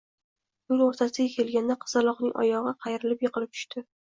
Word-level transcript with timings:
Yo'l 0.71 0.79
o'rtasiga 0.85 1.27
kelganda 1.33 1.75
qizaloqning 1.83 2.33
oyog'i 2.45 2.75
qayrilib, 2.89 3.23
yiqilib 3.29 3.55
tushdi. 3.59 3.87